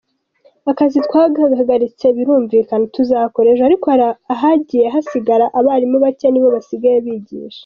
[0.71, 7.59] Akazi twagahagaritse birumvikana tuzakora ejo, ariko hari ahagiye hasigara abarimu bake nibo basigaye bigisha.